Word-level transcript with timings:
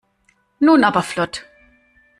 Nun 0.61 0.83
aber 0.83 1.03
flott! 1.03 1.45